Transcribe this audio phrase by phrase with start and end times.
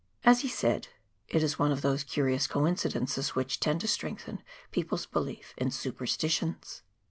[0.23, 0.87] As he said,"
[1.27, 6.81] It is one of those curious coincidences which tend to strengthen peoples' belief in superstitions."